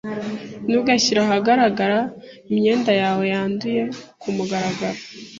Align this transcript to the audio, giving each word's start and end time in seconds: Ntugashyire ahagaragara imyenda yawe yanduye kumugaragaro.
Ntugashyire 0.65 1.19
ahagaragara 1.23 1.99
imyenda 2.51 2.91
yawe 3.01 3.23
yanduye 3.33 3.81
kumugaragaro. 4.21 4.99